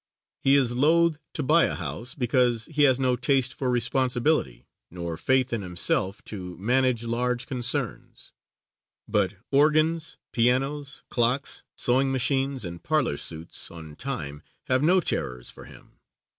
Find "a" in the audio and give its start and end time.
1.65-1.75